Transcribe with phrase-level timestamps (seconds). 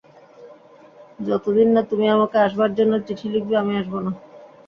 [1.19, 4.11] যতদিন না তুমি আমাকে আসবার জন্যে চিঠি লিখবে, আমি আসব না।